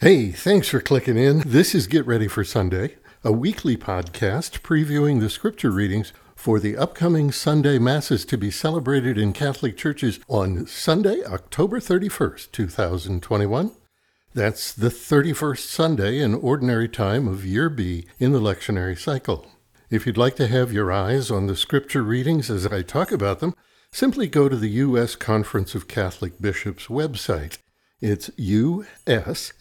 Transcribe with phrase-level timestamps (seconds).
[0.00, 1.40] Hey, thanks for clicking in.
[1.40, 6.76] This is Get Ready for Sunday, a weekly podcast previewing the scripture readings for the
[6.76, 13.72] upcoming Sunday Masses to be celebrated in Catholic churches on Sunday, October 31st, 2021.
[14.32, 19.48] That's the 31st Sunday in Ordinary Time of Year B in the lectionary cycle.
[19.90, 23.40] If you'd like to have your eyes on the scripture readings as I talk about
[23.40, 23.52] them,
[23.90, 25.16] simply go to the U.S.
[25.16, 27.58] Conference of Catholic Bishops website
[28.00, 29.58] it's usccb.org.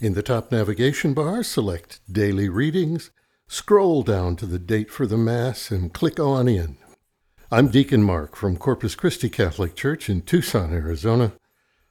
[0.00, 3.10] In the top navigation bar, select Daily Readings,
[3.48, 6.78] scroll down to the date for the Mass, and click on In.
[7.52, 11.32] I'm Deacon Mark from Corpus Christi Catholic Church in Tucson, Arizona.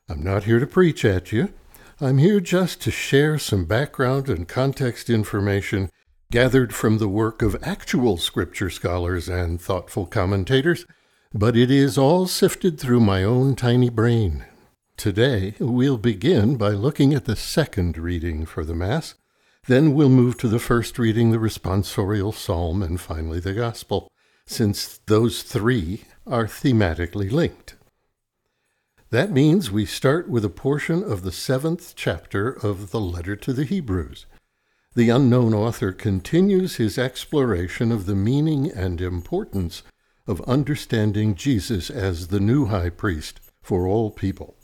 [0.07, 1.53] I'm not here to preach at you.
[2.01, 5.91] I'm here just to share some background and context information
[6.31, 10.85] gathered from the work of actual scripture scholars and thoughtful commentators
[11.33, 14.45] but it is all sifted through my own tiny brain.
[14.97, 19.13] Today, we'll begin by looking at the second reading for the Mass.
[19.67, 24.11] Then we'll move to the first reading, the responsorial psalm, and finally the Gospel,
[24.47, 27.75] since those three are thematically linked.
[29.11, 33.53] That means we start with a portion of the seventh chapter of the letter to
[33.53, 34.25] the Hebrews.
[34.95, 39.83] The unknown author continues his exploration of the meaning and importance
[40.29, 44.55] of understanding Jesus as the new high priest for all people.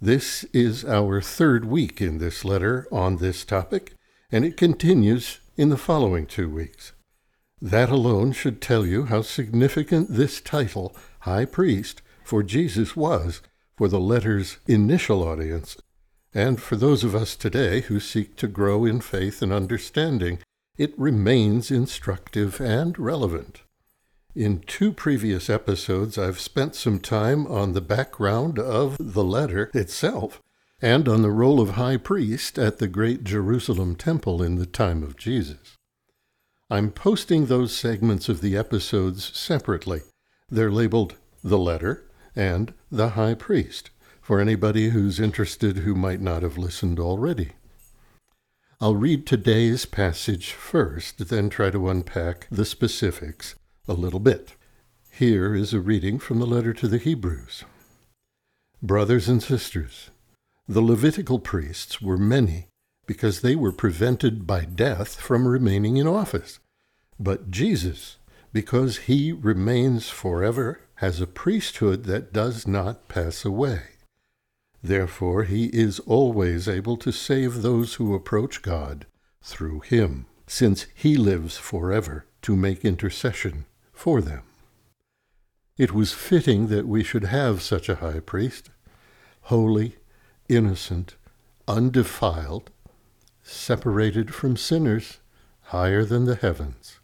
[0.00, 3.94] This is our third week in this letter on this topic,
[4.32, 6.92] and it continues in the following two weeks.
[7.62, 13.42] That alone should tell you how significant this title, High Priest, for Jesus was
[13.76, 15.76] for the letter's initial audience,
[16.34, 20.40] and for those of us today who seek to grow in faith and understanding,
[20.76, 23.62] it remains instructive and relevant.
[24.36, 30.42] In two previous episodes, I've spent some time on the background of the letter itself
[30.82, 35.02] and on the role of high priest at the great Jerusalem temple in the time
[35.02, 35.78] of Jesus.
[36.68, 40.02] I'm posting those segments of the episodes separately.
[40.50, 42.04] They're labeled The Letter
[42.36, 43.88] and The High Priest
[44.20, 47.52] for anybody who's interested who might not have listened already.
[48.82, 53.54] I'll read today's passage first, then try to unpack the specifics
[53.88, 54.54] a little bit.
[55.10, 57.64] Here is a reading from the letter to the Hebrews.
[58.82, 60.10] Brothers and sisters,
[60.68, 62.66] the Levitical priests were many
[63.06, 66.58] because they were prevented by death from remaining in office.
[67.18, 68.16] But Jesus,
[68.52, 73.82] because he remains forever, has a priesthood that does not pass away.
[74.82, 79.06] Therefore, he is always able to save those who approach God
[79.42, 83.64] through him, since he lives forever to make intercession
[83.96, 84.42] for them.
[85.76, 88.70] It was fitting that we should have such a high priest,
[89.42, 89.96] holy,
[90.48, 91.16] innocent,
[91.66, 92.70] undefiled,
[93.42, 95.18] separated from sinners,
[95.70, 97.00] higher than the heavens.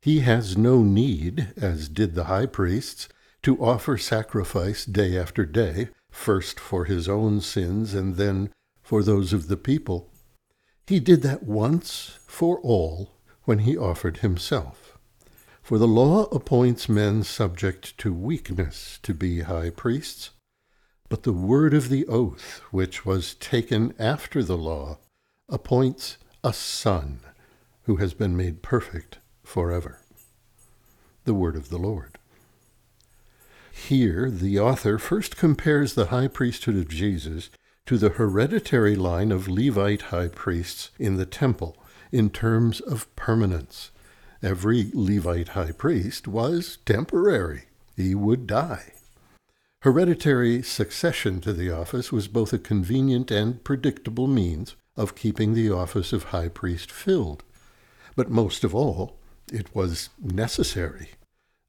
[0.00, 3.08] He has no need, as did the high priests,
[3.42, 8.50] to offer sacrifice day after day, first for his own sins and then
[8.82, 10.10] for those of the people.
[10.86, 13.10] He did that once for all
[13.44, 14.87] when he offered himself.
[15.68, 20.30] For the law appoints men subject to weakness to be high priests,
[21.10, 24.96] but the word of the oath, which was taken after the law,
[25.46, 27.20] appoints a son
[27.82, 30.00] who has been made perfect forever.
[31.24, 32.16] The word of the Lord.
[33.70, 37.50] Here, the author first compares the high priesthood of Jesus
[37.84, 41.76] to the hereditary line of Levite high priests in the temple
[42.10, 43.90] in terms of permanence
[44.42, 47.64] Every Levite high priest was temporary.
[47.96, 48.92] He would die.
[49.80, 55.70] Hereditary succession to the office was both a convenient and predictable means of keeping the
[55.70, 57.42] office of high priest filled.
[58.14, 59.18] But most of all,
[59.52, 61.10] it was necessary.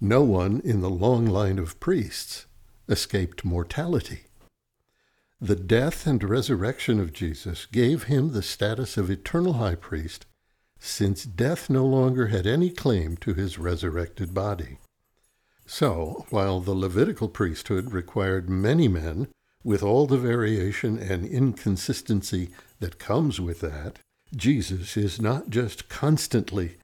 [0.02, 2.46] No one in the long line of priests
[2.88, 4.26] escaped mortality.
[5.42, 10.26] The death and resurrection of Jesus gave him the status of eternal high priest
[10.80, 14.78] since death no longer had any claim to his resurrected body.
[15.66, 19.28] So, while the Levitical priesthood required many men,
[19.64, 22.50] with all the variation and inconsistency
[22.80, 24.00] that comes with that,
[24.36, 26.78] Jesus is not just constantly,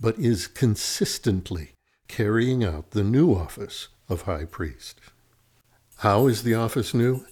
[0.00, 1.72] but is consistently
[2.08, 4.98] carrying out the new office of high priest.
[5.98, 7.24] How is the office new?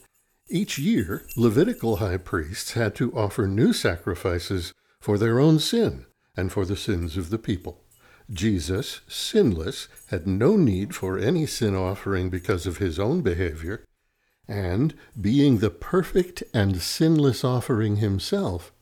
[0.48, 6.52] Each year, Levitical high priests had to offer new sacrifices for their own sin and
[6.52, 7.82] for the sins of the people.
[8.32, 13.84] Jesus, sinless, had no need for any sin offering because of his own behavior,
[14.46, 18.72] and, being the perfect and sinless offering himself,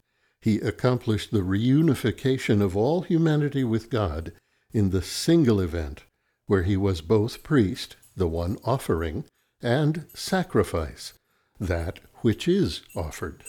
[0.40, 4.32] he accomplished the reunification of all humanity with God
[4.72, 6.04] in the single event
[6.46, 9.24] where he was both priest, the one offering,
[9.62, 11.12] and sacrifice,
[11.60, 13.44] that which is offered.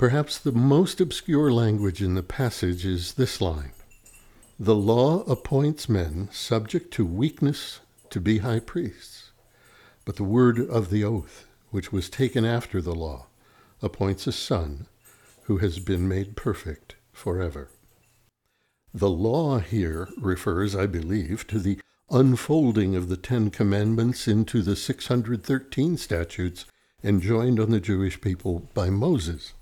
[0.00, 3.72] Perhaps the most obscure language in the passage is this line
[4.58, 9.32] The law appoints men subject to weakness to be high priests,
[10.06, 13.26] but the word of the oath, which was taken after the law,
[13.82, 14.86] appoints a son
[15.42, 17.68] who has been made perfect forever.
[18.94, 21.78] The law here refers, I believe, to the
[22.10, 26.64] unfolding of the Ten Commandments into the 613 statutes
[27.04, 29.52] enjoined on the Jewish people by Moses.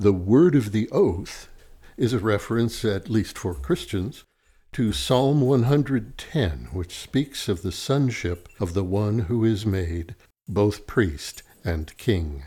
[0.00, 1.50] The word of the oath
[1.98, 4.24] is a reference, at least for Christians,
[4.72, 10.14] to Psalm 110, which speaks of the sonship of the one who is made
[10.48, 12.44] both priest and king.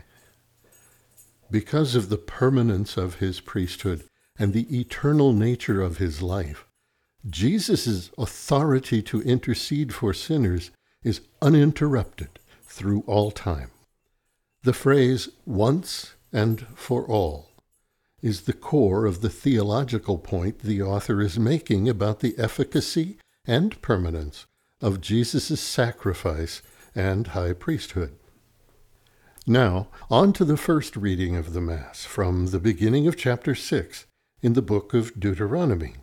[1.48, 4.02] Because of the permanence of his priesthood
[4.36, 6.66] and the eternal nature of his life,
[7.24, 10.72] Jesus' authority to intercede for sinners
[11.04, 13.70] is uninterrupted through all time.
[14.64, 17.48] The phrase once and for all
[18.20, 23.16] is the core of the theological point the author is making about the efficacy
[23.46, 24.46] and permanence
[24.80, 26.60] of Jesus' sacrifice
[26.94, 28.16] and high priesthood.
[29.46, 34.06] Now, on to the first reading of the Mass from the beginning of chapter 6
[34.42, 35.96] in the book of Deuteronomy.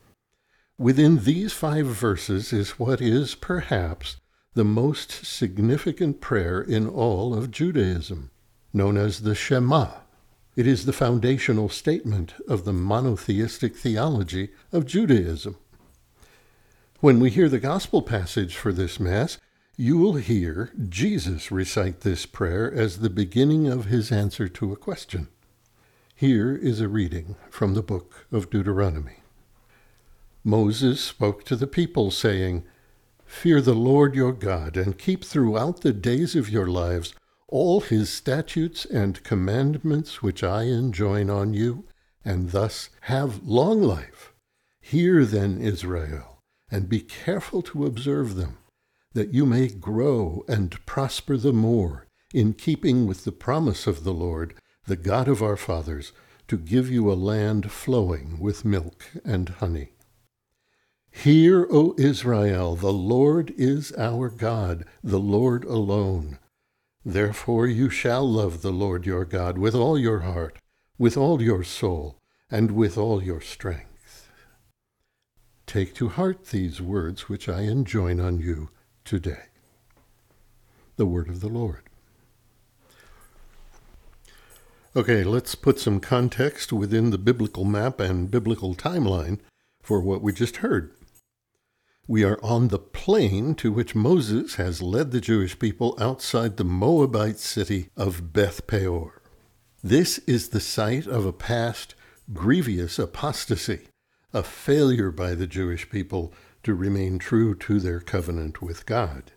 [0.77, 4.17] Within these five verses is what is, perhaps,
[4.53, 8.31] the most significant prayer in all of Judaism,
[8.73, 10.01] known as the Shema.
[10.55, 15.55] It is the foundational statement of the monotheistic theology of Judaism.
[16.99, 19.37] When we hear the gospel passage for this Mass,
[19.77, 24.75] you will hear Jesus recite this prayer as the beginning of his answer to a
[24.75, 25.29] question.
[26.13, 29.23] Here is a reading from the book of Deuteronomy.
[30.43, 32.65] Moses spoke to the people, saying,
[33.25, 37.13] Fear the Lord your God, and keep throughout the days of your lives
[37.51, 41.85] all his statutes and commandments which I enjoin on you,
[42.25, 44.33] and thus have long life.
[44.79, 46.39] Hear then, Israel,
[46.71, 48.57] and be careful to observe them,
[49.13, 54.13] that you may grow and prosper the more in keeping with the promise of the
[54.13, 54.55] Lord,
[54.87, 56.13] the God of our fathers,
[56.47, 59.91] to give you a land flowing with milk and honey.
[61.11, 66.39] Hear, O Israel, the Lord is our God, the Lord alone.
[67.05, 70.59] Therefore you shall love the Lord your God with all your heart,
[70.99, 72.19] with all your soul,
[72.49, 74.29] and with all your strength.
[75.65, 78.69] Take to heart these words which I enjoin on you
[79.03, 79.45] today.
[80.97, 81.83] The word of the Lord.
[84.95, 89.39] Okay, let's put some context within the biblical map and biblical timeline
[89.81, 90.91] for what we just heard.
[92.07, 96.63] We are on the plain to which Moses has led the Jewish people outside the
[96.63, 99.21] Moabite city of Beth Peor.
[99.83, 101.93] This is the site of a past
[102.33, 103.87] grievous apostasy,
[104.33, 106.33] a failure by the Jewish people
[106.63, 109.31] to remain true to their covenant with God.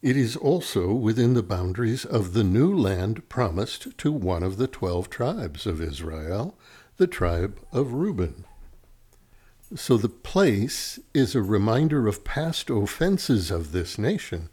[0.00, 4.68] It is also within the boundaries of the new land promised to one of the
[4.68, 6.58] twelve tribes of Israel,
[6.96, 8.44] the tribe of Reuben.
[9.74, 14.48] So the place is a reminder of past offenses of this nation,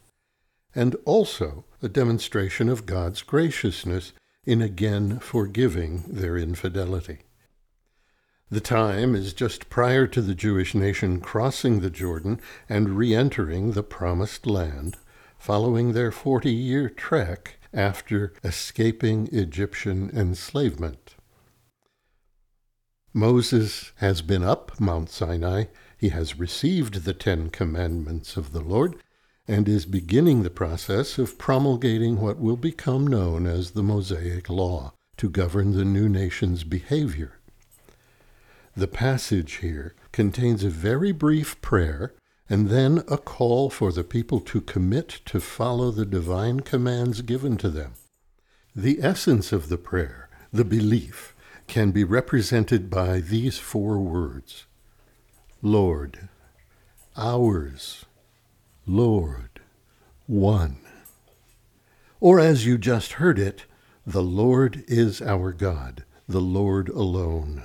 [0.74, 4.12] and also a demonstration of God's graciousness
[4.46, 7.20] in again forgiving their infidelity.
[8.52, 13.72] The time is just prior to the Jewish nation crossing the Jordan and re entering
[13.72, 14.98] the Promised Land,
[15.38, 21.16] following their 40 year trek after escaping Egyptian enslavement.
[23.18, 25.68] Moses has been up Mount Sinai,
[25.98, 28.98] he has received the Ten Commandments of the Lord,
[29.48, 34.92] and is beginning the process of promulgating what will become known as the Mosaic Law
[35.16, 37.40] to govern the new nation's behavior.
[38.76, 42.14] The passage here contains a very brief prayer
[42.50, 47.56] and then a call for the people to commit to follow the divine commands given
[47.60, 47.94] to them.
[48.76, 51.34] The essence of the prayer, the belief,
[51.68, 54.66] can be represented by these four words
[55.62, 56.30] Lord,
[57.18, 58.06] ours,
[58.86, 59.62] Lord,
[60.28, 60.78] one.
[62.20, 63.66] Or as you just heard it,
[64.06, 67.64] the Lord is our God, the Lord alone.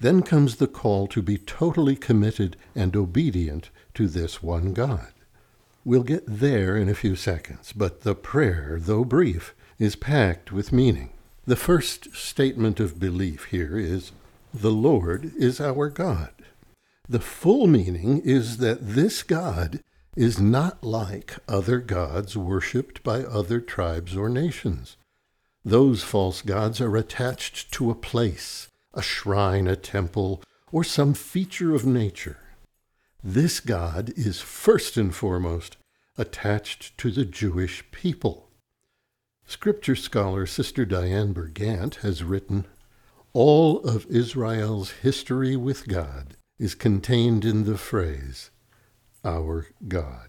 [0.00, 5.12] Then comes the call to be totally committed and obedient to this one God.
[5.84, 10.72] We'll get there in a few seconds, but the prayer, though brief, is packed with
[10.72, 11.10] meaning.
[11.48, 14.12] The first statement of belief here is,
[14.52, 16.34] The Lord is our God.
[17.08, 19.82] The full meaning is that this God
[20.14, 24.98] is not like other gods worshipped by other tribes or nations.
[25.64, 31.74] Those false gods are attached to a place, a shrine, a temple, or some feature
[31.74, 32.40] of nature.
[33.24, 35.78] This God is first and foremost
[36.18, 38.47] attached to the Jewish people.
[39.48, 42.66] Scripture scholar Sister Dianne Bergant has written,
[43.32, 48.50] All of Israel's history with God is contained in the phrase,
[49.24, 50.28] our God.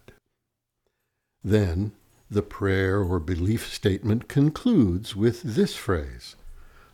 [1.44, 1.92] Then
[2.32, 6.38] the prayer or belief statement concludes with this phrase,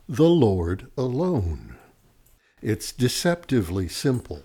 [0.08, 1.76] the Lord alone.
[2.60, 4.42] It's deceptively simple.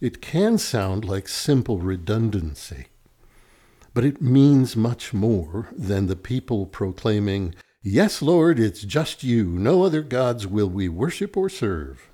[0.00, 2.86] It can sound like simple redundancy,
[3.96, 9.46] but it means much more than the people proclaiming, Yes, Lord, it's just you.
[9.46, 12.10] No other gods will we worship or serve.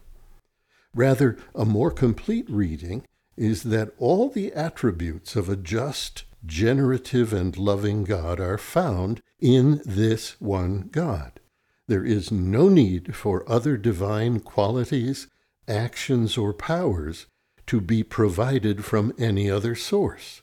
[0.95, 3.05] Rather, a more complete reading
[3.37, 9.83] is that all the attributes of a just, generative, and loving God are found in
[9.85, 11.41] this one God.
[11.89, 15.27] There is no need for other divine qualities,
[15.67, 17.27] actions, or powers
[17.67, 20.43] to be provided from any other source.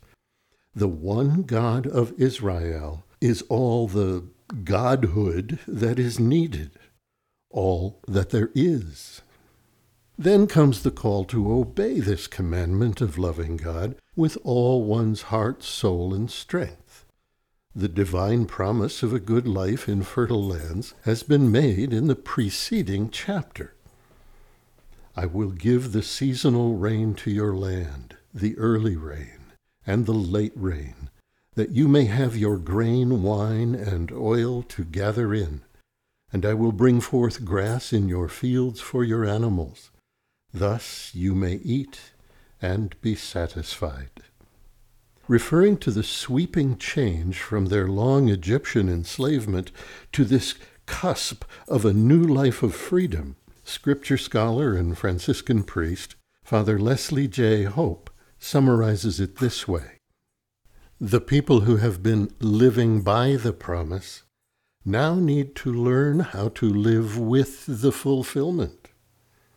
[0.75, 4.25] The one God of Israel is all the
[4.63, 6.71] Godhood that is needed,
[7.49, 9.23] all that there is.
[10.15, 15.63] Then comes the call to obey this commandment of loving God with all one's heart,
[15.63, 17.05] soul, and strength.
[17.73, 22.15] The divine promise of a good life in fertile lands has been made in the
[22.15, 23.73] preceding chapter.
[25.15, 29.38] I will give the seasonal rain to your land, the early rain
[29.89, 31.09] and the late rain,
[31.55, 35.61] that you may have your grain, wine, and oil to gather in.
[36.31, 39.89] And I will bring forth grass in your fields for your animals
[40.53, 42.11] Thus you may eat
[42.61, 44.23] and be satisfied.
[45.27, 49.71] Referring to the sweeping change from their long Egyptian enslavement
[50.11, 50.55] to this
[50.87, 57.65] cusp of a new life of freedom, scripture scholar and Franciscan priest Father Leslie J.
[57.65, 58.08] Hoppe
[58.39, 59.99] summarizes it this way
[60.99, 64.23] The people who have been living by the promise
[64.83, 68.79] now need to learn how to live with the fulfillment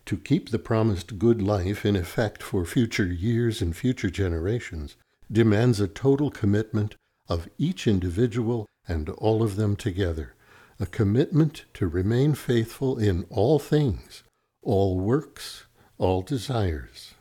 [0.07, 4.97] to keep the promised good life in effect for future years and future generations
[5.31, 6.97] demands a total commitment
[7.29, 10.35] of each individual and all of them together,
[10.81, 14.25] a commitment to remain faithful in all things,
[14.61, 15.65] all works,
[15.99, 17.12] all desires.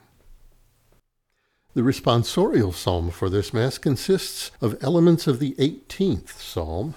[1.73, 6.95] The responsorial psalm for this Mass consists of elements of the 18th psalm.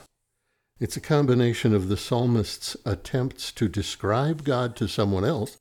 [0.81, 5.59] It's a combination of the psalmist's attempts to describe God to someone else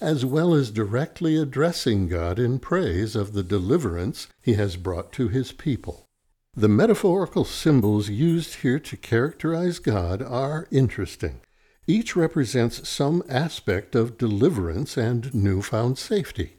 [0.00, 5.28] as well as directly addressing God in praise of the deliverance he has brought to
[5.28, 6.06] his people.
[6.54, 11.40] The metaphorical symbols used here to characterize God are interesting.
[11.86, 16.56] Each represents some aspect of deliverance and newfound safety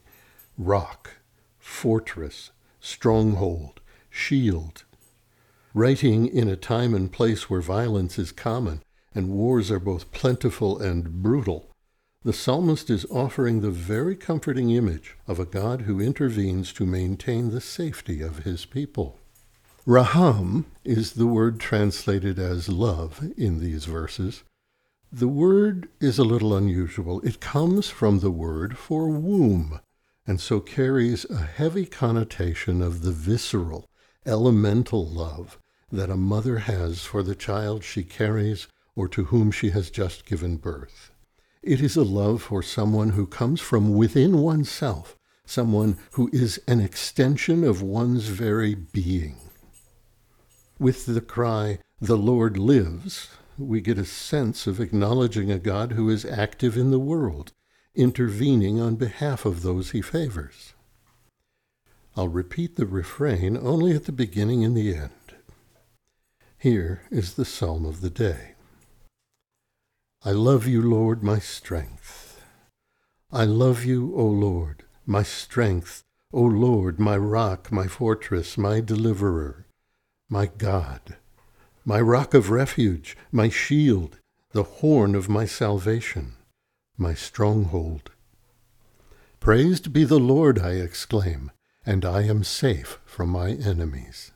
[0.58, 1.16] rock,
[1.66, 4.84] fortress, stronghold, shield.
[5.74, 8.82] Writing in a time and place where violence is common
[9.14, 11.68] and wars are both plentiful and brutal,
[12.22, 17.50] the psalmist is offering the very comforting image of a God who intervenes to maintain
[17.50, 19.18] the safety of his people.
[19.84, 24.44] Raham is the word translated as love in these verses.
[25.12, 27.20] The word is a little unusual.
[27.20, 29.80] It comes from the word for womb,
[30.26, 33.88] and so carries a heavy connotation of the visceral,
[34.24, 35.58] elemental love
[35.92, 38.66] that a mother has for the child she carries
[38.96, 41.10] or to whom she has just given birth.
[41.62, 46.80] It is a love for someone who comes from within oneself, someone who is an
[46.80, 49.36] extension of one's very being.
[50.78, 53.28] With the cry, The Lord lives,
[53.58, 57.52] we get a sense of acknowledging a God who is active in the world,
[57.96, 60.74] intervening on behalf of those he favors.
[62.16, 65.10] I'll repeat the refrain only at the beginning and the end.
[66.58, 68.52] Here is the psalm of the day.
[70.24, 72.40] I love you, Lord, my strength.
[73.30, 79.66] I love you, O Lord, my strength, O Lord, my rock, my fortress, my deliverer,
[80.28, 81.16] my God,
[81.84, 84.18] my rock of refuge, my shield,
[84.52, 86.35] the horn of my salvation,
[86.96, 88.10] my stronghold.
[89.40, 91.50] Praised be the Lord, I exclaim,
[91.84, 94.32] and I am safe from my enemies.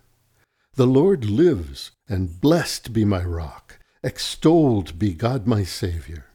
[0.75, 3.79] The Lord lives, and blessed be my rock.
[4.03, 6.27] Extolled be God my Saviour.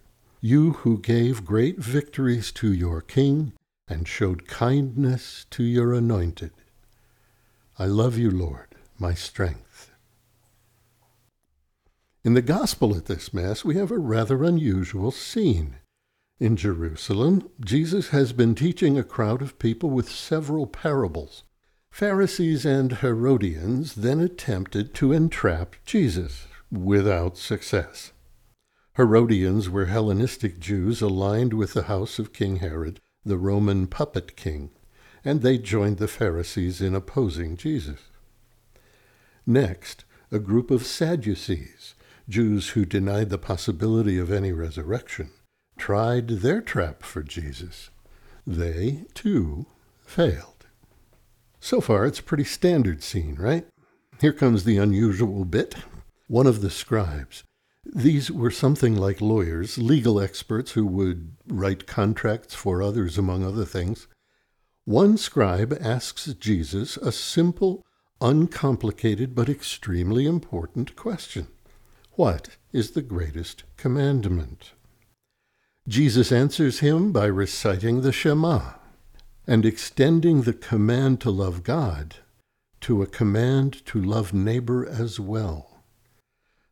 [0.41, 3.53] You who gave great victories to your king
[3.88, 6.51] and showed kindness to your anointed.
[7.79, 9.91] I love you, Lord, my strength.
[12.24, 15.77] In the Gospel at this Mass, we have a rather unusual scene.
[16.38, 21.44] In Jerusalem, Jesus has been teaching a crowd of people with several parables.
[21.89, 28.12] Pharisees and Herodians then attempted to entrap Jesus, without success.
[28.98, 34.72] Herodians were Hellenistic Jews aligned with the house of King Herod, the Roman puppet king,
[35.24, 38.10] and they joined the Pharisees in opposing Jesus.
[39.46, 41.96] Next, a group of Sadducees,
[42.27, 45.32] Jews who denied the possibility of any resurrection,
[45.77, 47.89] tried their trap for Jesus.
[48.46, 49.65] They, too,
[50.05, 50.67] failed.
[51.60, 53.65] So far, it's a pretty standard scene, right?
[54.22, 55.75] Here comes the unusual bit.
[56.27, 57.44] One of the scribes.
[57.86, 63.65] These were something like lawyers, legal experts who would write contracts for others, among other
[63.65, 64.08] things.
[64.86, 67.84] One scribe asks Jesus a simple,
[68.22, 71.48] uncomplicated, but extremely important question
[72.12, 74.74] What is the greatest commandment?
[75.88, 78.74] Jesus answers him by reciting the Shema
[79.46, 82.15] and extending the command to love God
[82.86, 85.84] to a command to love neighbor as well.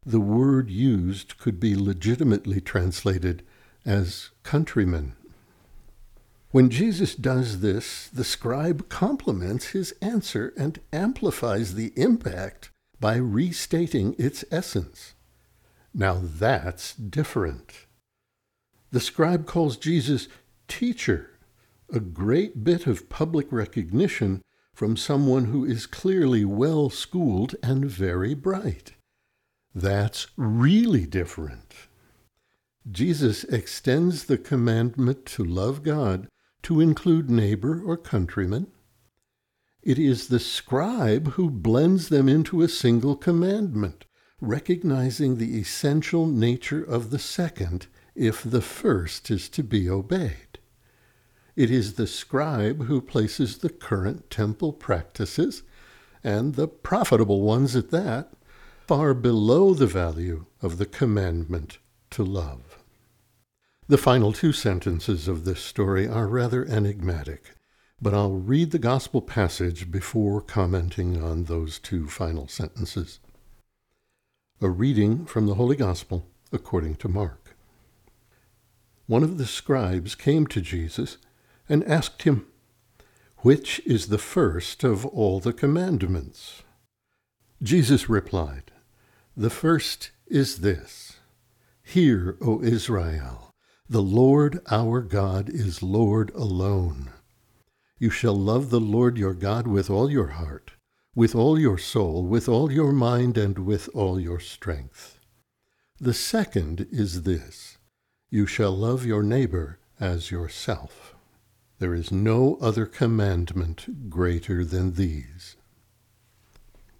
[0.05, 3.43] The word used could be legitimately translated
[3.83, 5.13] as countrymen.
[6.51, 14.15] When Jesus does this, the scribe complements his answer and amplifies the impact by restating
[14.19, 15.15] its essence.
[15.95, 17.87] Now that's different.
[18.93, 20.27] The scribe calls Jesus
[20.67, 21.31] teacher,
[21.91, 24.43] a great bit of public recognition
[24.75, 28.93] from someone who is clearly well schooled and very bright.
[29.73, 31.73] That's really different.
[32.87, 36.27] Jesus extends the commandment to love God
[36.61, 38.67] to include neighbor or countryman.
[39.81, 44.05] It is the scribe who blends them into a single commandment,
[44.39, 50.59] recognizing the essential nature of the second if the first is to be obeyed.
[51.55, 55.63] It is the scribe who places the current temple practices,
[56.23, 58.33] and the profitable ones at that,
[58.87, 61.77] far below the value of the commandment
[62.11, 62.79] to love.
[63.87, 67.51] The final two sentences of this story are rather enigmatic,
[68.01, 73.19] but I'll read the gospel passage before commenting on those two final sentences.
[74.61, 77.42] A reading from the Holy Gospel according to Mark
[79.05, 81.17] one of the scribes came to Jesus
[81.67, 82.47] and asked him,
[83.37, 86.63] Which is the first of all the commandments?
[87.61, 88.71] Jesus replied,
[89.35, 91.17] The first is this
[91.83, 93.51] Hear, O Israel,
[93.89, 97.11] the Lord our God is Lord alone.
[97.99, 100.71] You shall love the Lord your God with all your heart,
[101.15, 105.19] with all your soul, with all your mind, and with all your strength.
[105.99, 107.72] The second is this
[108.33, 111.13] you shall love your neighbor as yourself.
[111.77, 115.55] There is no other commandment greater than these.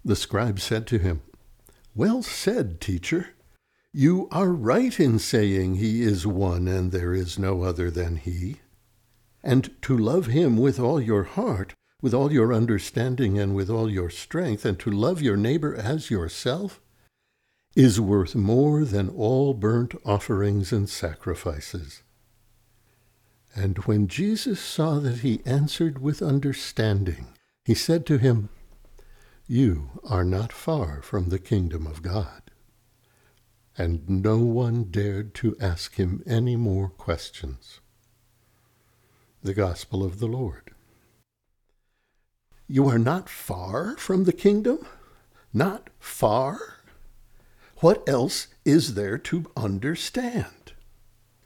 [0.04, 1.22] The scribe said to him,
[1.92, 3.30] Well said, teacher.
[3.92, 8.60] You are right in saying he is one and there is no other than he.
[9.42, 13.90] And to love him with all your heart, with all your understanding, and with all
[13.90, 16.80] your strength, and to love your neighbor as yourself,
[17.74, 22.02] is worth more than all burnt offerings and sacrifices.
[23.54, 27.28] And when Jesus saw that he answered with understanding,
[27.64, 28.48] he said to him,
[29.46, 32.42] You are not far from the kingdom of God.
[33.76, 37.80] And no one dared to ask him any more questions.
[39.42, 40.70] The Gospel of the Lord.
[42.66, 44.86] You are not far from the kingdom?
[45.52, 46.73] Not far?
[47.78, 50.72] What else is there to understand?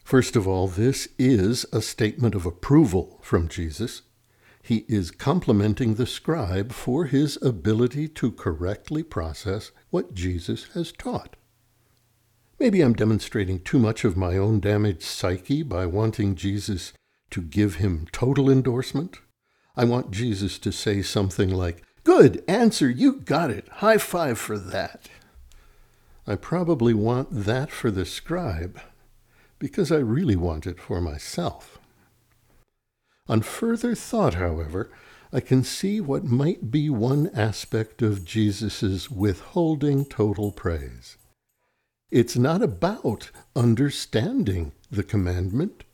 [0.05, 4.03] First of all, this is a statement of approval from Jesus.
[4.63, 11.37] He is complimenting the scribe for his ability to correctly process what Jesus has taught.
[12.59, 16.93] Maybe I'm demonstrating too much of my own damaged psyche by wanting Jesus
[17.31, 19.19] to give him total endorsement.
[19.77, 23.69] I want Jesus to say something like, Good answer, you got it.
[23.69, 25.09] High five for that.
[26.29, 28.79] I probably want that for the scribe
[29.59, 31.79] because I really want it for myself.
[33.29, 34.91] On further thought, however,
[35.33, 41.17] I can see what might be one aspect of Jesus' withholding total praise.
[42.11, 45.85] It's not about understanding the commandment.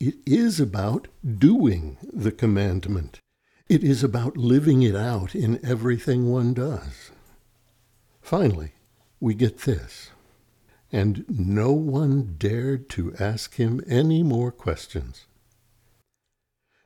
[0.00, 1.06] It is about
[1.38, 3.20] doing the commandment.
[3.68, 7.12] It is about living it out in everything one does.
[8.20, 8.72] Finally,
[9.20, 10.10] we get this.
[10.92, 15.26] And no one dared to ask him any more questions.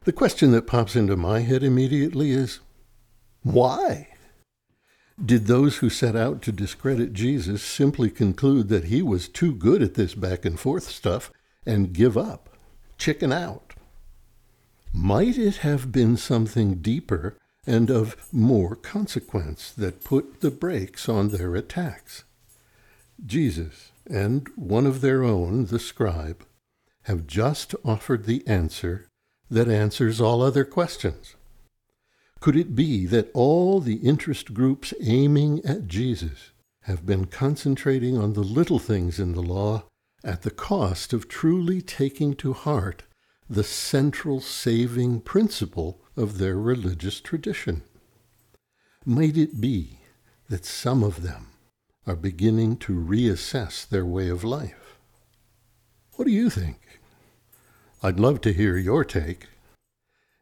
[0.05, 2.61] The question that pops into my head immediately is
[3.43, 4.09] why?
[5.23, 9.83] Did those who set out to discredit Jesus simply conclude that he was too good
[9.83, 11.31] at this back and forth stuff
[11.67, 12.49] and give up,
[12.97, 13.75] chicken out?
[14.95, 21.29] Might it have been something deeper and of more consequence that put the brakes on
[21.29, 22.25] their attacks?
[23.25, 26.45] Jesus and one of their own, the scribe,
[27.03, 29.07] have just offered the answer
[29.51, 31.37] that answers all other questions.
[32.41, 36.53] Could it be that all the interest groups aiming at Jesus
[36.85, 39.85] have been concentrating on the little things in the law
[40.25, 43.03] at the cost of truly taking to heart
[43.51, 47.83] the central saving principle of their religious tradition?
[49.05, 49.99] Might it be
[50.49, 51.49] that some of them
[52.07, 54.99] are beginning to reassess their way of life?
[56.15, 57.01] What do you think?
[58.03, 59.49] I'd love to hear your take.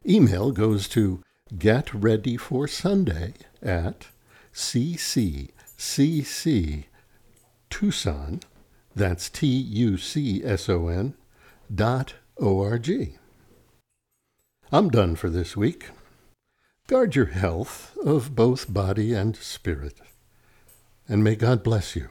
[0.07, 1.23] Email goes to
[1.59, 4.09] get ready for Sunday at
[4.53, 5.55] CCCC
[7.71, 8.40] Tucson,
[8.94, 11.14] that's T U C S O N,
[11.73, 13.16] dot O R G.
[14.70, 15.90] I'm done for this week.
[16.87, 20.01] Guard your health of both body and spirit,
[21.09, 22.09] and may God bless you.